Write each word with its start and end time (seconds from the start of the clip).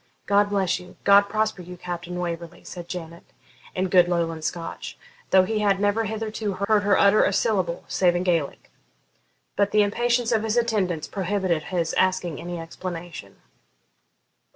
'God 0.25 0.49
bless 0.49 0.79
you! 0.79 0.97
God 1.03 1.29
prosper 1.29 1.61
you, 1.61 1.77
Captain 1.77 2.17
Waverley!' 2.17 2.63
said 2.63 2.89
Janet, 2.89 3.21
in 3.75 3.87
good 3.87 4.07
Lowland 4.09 4.43
Scotch, 4.43 4.97
though 5.29 5.43
he 5.43 5.59
had 5.59 5.79
never 5.79 6.05
hithero 6.05 6.53
heard 6.67 6.81
her 6.81 6.97
utter 6.97 7.21
a 7.23 7.31
syllable, 7.31 7.83
save 7.87 8.15
in 8.15 8.23
Gaelic. 8.23 8.71
But 9.55 9.69
the 9.69 9.83
impatience 9.83 10.31
of 10.31 10.41
his 10.41 10.57
attendants 10.57 11.05
prohibited 11.07 11.65
his 11.65 11.93
asking 11.93 12.41
any 12.41 12.59
explanation. 12.59 13.41